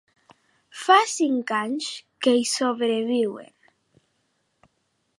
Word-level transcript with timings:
Fa 0.83 0.97
cinc 1.11 1.53
anys 1.59 1.91
que 2.27 2.35
hi 2.39 2.43
sobreviuen. 2.55 3.55